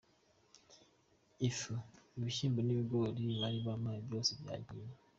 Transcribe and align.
Ifu, 1.47 1.75
ibishyimbo 2.17 2.59
n’ibigori 2.63 3.25
bari 3.39 3.57
bampaye 3.65 3.99
byose 4.07 4.31
byagiye. 4.41 4.87